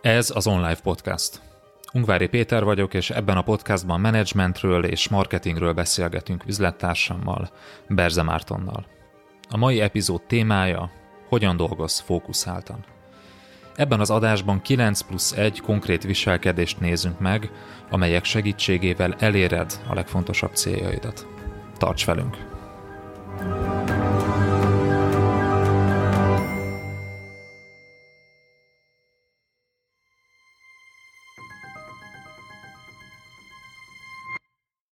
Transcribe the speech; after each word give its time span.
Ez 0.00 0.30
az 0.34 0.46
Online 0.46 0.76
Podcast. 0.82 1.40
Ungvári 1.92 2.28
Péter 2.28 2.64
vagyok, 2.64 2.94
és 2.94 3.10
ebben 3.10 3.36
a 3.36 3.42
podcastban 3.42 4.00
menedzsmentről 4.00 4.84
és 4.84 5.08
marketingről 5.08 5.72
beszélgetünk 5.72 6.46
üzlettársammal, 6.46 7.50
Berze 7.88 8.22
Mártonnal. 8.22 8.86
A 9.50 9.56
mai 9.56 9.80
epizód 9.80 10.22
témája 10.22 10.90
Hogyan 11.28 11.56
dolgoz 11.56 11.98
fókuszáltan. 11.98 12.84
Ebben 13.76 14.00
az 14.00 14.10
adásban 14.10 14.62
9 14.62 15.00
plusz 15.00 15.32
1 15.32 15.60
konkrét 15.60 16.02
viselkedést 16.02 16.80
nézünk 16.80 17.18
meg, 17.18 17.50
amelyek 17.90 18.24
segítségével 18.24 19.14
eléred 19.18 19.72
a 19.88 19.94
legfontosabb 19.94 20.54
céljaidat. 20.54 21.26
Tarts 21.78 22.06
velünk! 22.06 22.57